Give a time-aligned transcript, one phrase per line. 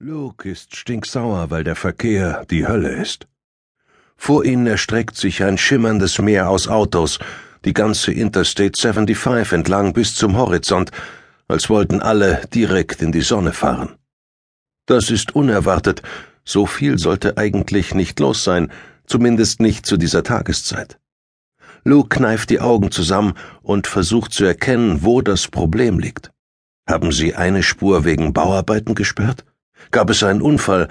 [0.00, 3.26] Luke ist stinksauer, weil der Verkehr die Hölle ist.
[4.16, 7.18] Vor ihnen erstreckt sich ein schimmerndes Meer aus Autos,
[7.64, 10.92] die ganze Interstate 75 entlang bis zum Horizont,
[11.48, 13.96] als wollten alle direkt in die Sonne fahren.
[14.86, 16.02] Das ist unerwartet,
[16.44, 18.70] so viel sollte eigentlich nicht los sein,
[19.04, 21.00] zumindest nicht zu dieser Tageszeit.
[21.82, 26.30] Luke kneift die Augen zusammen und versucht zu erkennen, wo das Problem liegt.
[26.88, 29.44] Haben Sie eine Spur wegen Bauarbeiten gesperrt?
[29.90, 30.88] Gab es einen Unfall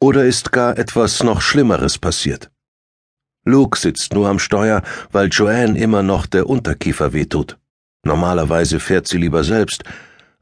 [0.00, 2.50] oder ist gar etwas noch Schlimmeres passiert?
[3.44, 7.56] Luke sitzt nur am Steuer, weil Joanne immer noch der Unterkiefer wehtut.
[8.04, 9.84] Normalerweise fährt sie lieber selbst,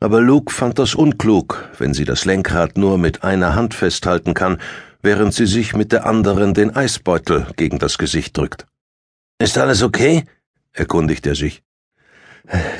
[0.01, 4.59] aber Luke fand das unklug, wenn sie das Lenkrad nur mit einer Hand festhalten kann,
[5.03, 8.67] während sie sich mit der anderen den Eisbeutel gegen das Gesicht drückt.
[9.39, 10.25] Ist alles okay?
[10.73, 11.63] erkundigt er sich.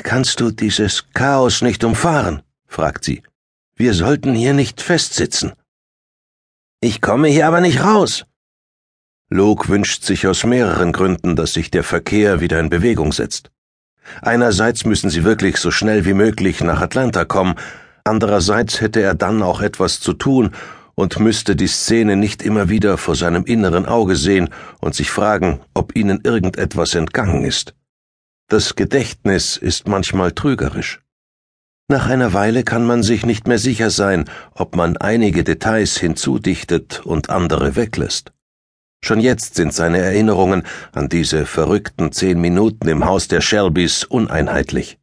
[0.03, 2.43] Kannst du dieses Chaos nicht umfahren?
[2.67, 3.23] fragt sie.
[3.79, 5.53] Wir sollten hier nicht festsitzen.
[6.81, 8.25] Ich komme hier aber nicht raus.
[9.29, 13.51] Luke wünscht sich aus mehreren Gründen, dass sich der Verkehr wieder in Bewegung setzt.
[14.23, 17.57] Einerseits müssen sie wirklich so schnell wie möglich nach Atlanta kommen,
[18.05, 20.53] andererseits hätte er dann auch etwas zu tun
[20.95, 24.49] und müsste die Szene nicht immer wieder vor seinem inneren Auge sehen
[24.81, 27.75] und sich fragen, ob ihnen irgendetwas entgangen ist.
[28.49, 31.03] Das Gedächtnis ist manchmal trügerisch.
[31.89, 37.07] Nach einer Weile kann man sich nicht mehr sicher sein, ob man einige Details hinzudichtet
[37.07, 38.33] und andere weglässt.
[39.05, 44.99] Schon jetzt sind seine Erinnerungen an diese verrückten zehn Minuten im Haus der Shelbys uneinheitlich.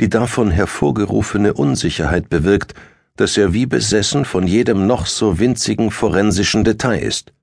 [0.00, 2.72] Die davon hervorgerufene Unsicherheit bewirkt,
[3.16, 7.34] dass er wie besessen von jedem noch so winzigen forensischen Detail ist.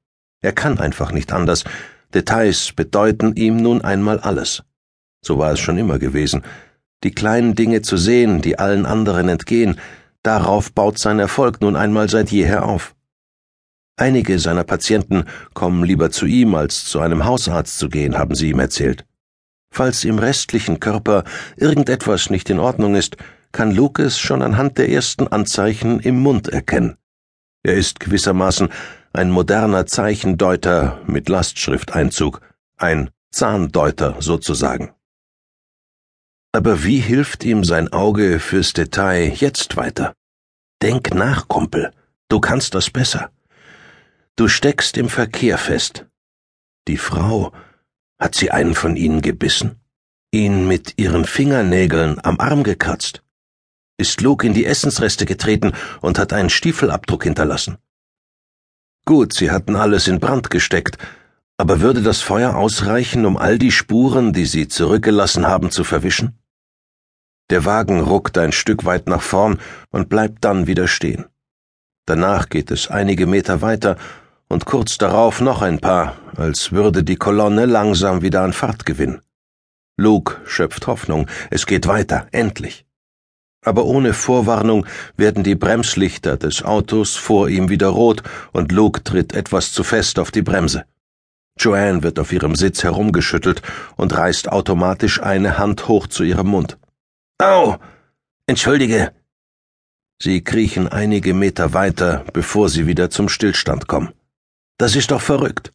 [0.41, 1.63] Er kann einfach nicht anders.
[2.11, 4.63] Details bedeuten ihm nun einmal alles.
[5.23, 6.41] So war es schon immer gewesen,
[7.03, 9.79] die kleinen Dinge zu sehen, die allen anderen entgehen,
[10.23, 12.95] darauf baut sein Erfolg nun einmal seit jeher auf.
[13.97, 18.49] Einige seiner Patienten kommen lieber zu ihm, als zu einem Hausarzt zu gehen, haben sie
[18.49, 19.05] ihm erzählt.
[19.73, 21.23] Falls im restlichen Körper
[21.55, 23.17] irgendetwas nicht in Ordnung ist,
[23.51, 26.97] kann Lucas schon anhand der ersten Anzeichen im Mund erkennen.
[27.63, 28.69] Er ist gewissermaßen
[29.13, 32.41] ein moderner Zeichendeuter mit Lastschrifteinzug,
[32.77, 34.91] ein Zahndeuter sozusagen.
[36.53, 40.13] Aber wie hilft ihm sein Auge fürs Detail jetzt weiter?
[40.81, 41.93] Denk nach, Kumpel.
[42.27, 43.31] Du kannst das besser.
[44.35, 46.07] Du steckst im Verkehr fest.
[46.89, 47.53] Die Frau,
[48.19, 49.79] hat sie einen von ihnen gebissen?
[50.31, 53.23] Ihn mit ihren Fingernägeln am Arm gekratzt?
[53.97, 57.77] Ist Luke in die Essensreste getreten und hat einen Stiefelabdruck hinterlassen?
[59.05, 60.97] Gut, sie hatten alles in Brand gesteckt,
[61.57, 66.40] aber würde das Feuer ausreichen, um all die Spuren, die sie zurückgelassen haben, zu verwischen?
[67.51, 71.25] Der Wagen ruckt ein Stück weit nach vorn und bleibt dann wieder stehen.
[72.05, 73.97] Danach geht es einige Meter weiter
[74.47, 79.19] und kurz darauf noch ein paar, als würde die Kolonne langsam wieder an Fahrt gewinnen.
[79.97, 82.85] Luke schöpft Hoffnung, es geht weiter, endlich.
[83.65, 84.85] Aber ohne Vorwarnung
[85.17, 88.23] werden die Bremslichter des Autos vor ihm wieder rot
[88.53, 90.85] und Luke tritt etwas zu fest auf die Bremse.
[91.59, 93.61] Joanne wird auf ihrem Sitz herumgeschüttelt
[93.97, 96.77] und reißt automatisch eine Hand hoch zu ihrem Mund.
[97.41, 97.79] Au!
[98.45, 99.13] Entschuldige.
[100.21, 104.13] Sie kriechen einige Meter weiter, bevor sie wieder zum Stillstand kommen.
[104.77, 105.71] Das ist doch verrückt.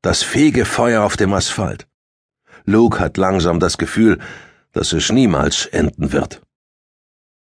[0.00, 1.88] Das Fegefeuer auf dem Asphalt.
[2.66, 4.20] Luke hat langsam das Gefühl,
[4.70, 6.40] dass es niemals enden wird.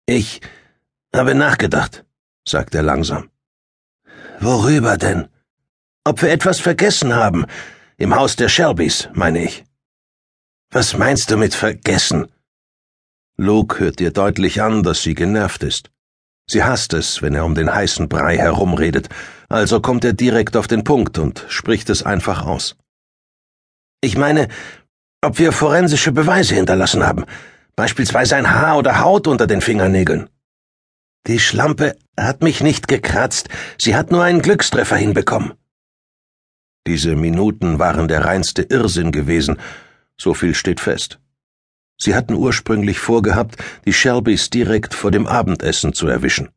[0.07, 0.41] Ich
[1.13, 2.03] habe nachgedacht,
[2.47, 3.29] sagt er langsam.
[4.39, 5.27] Worüber denn?
[6.03, 7.45] Ob wir etwas vergessen haben.
[7.97, 9.65] Im Haus der Shelbys, meine ich.
[10.71, 12.27] Was meinst du mit vergessen?
[13.39, 15.91] Luke hört ihr deutlich an, dass sie genervt ist.
[16.49, 19.09] Sie hasst es, wenn er um den heißen Brei herumredet,
[19.47, 22.75] also kommt er direkt auf den Punkt und spricht es einfach aus.
[24.01, 24.47] Ich meine,
[25.21, 27.25] ob wir forensische Beweise hinterlassen haben,
[27.75, 30.29] beispielsweise ein Haar oder Haut unter den Fingernägeln.
[31.27, 35.53] Die Schlampe hat mich nicht gekratzt, sie hat nur einen Glückstreffer hinbekommen.
[36.87, 39.59] Diese Minuten waren der reinste Irrsinn gewesen,
[40.17, 41.19] so viel steht fest.
[41.99, 46.49] Sie hatten ursprünglich vorgehabt, die Shelbys direkt vor dem Abendessen zu erwischen.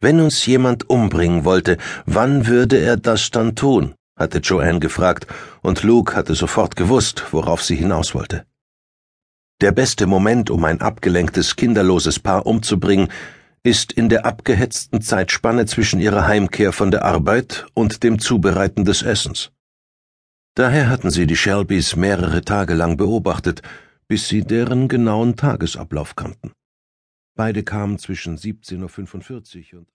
[0.00, 3.94] Wenn uns jemand umbringen wollte, wann würde er das dann tun?
[4.16, 5.26] hatte Joanne gefragt,
[5.62, 8.44] und Luke hatte sofort gewusst, worauf sie hinaus wollte.
[9.60, 13.08] Der beste Moment, um ein abgelenktes, kinderloses Paar umzubringen,
[13.62, 19.02] ist in der abgehetzten Zeitspanne zwischen ihrer Heimkehr von der Arbeit und dem Zubereiten des
[19.02, 19.52] Essens.
[20.56, 23.62] Daher hatten sie die Shelbys mehrere Tage lang beobachtet,
[24.12, 26.52] bis sie deren genauen Tagesablauf kannten.
[27.34, 29.90] Beide kamen zwischen 17.45 Uhr und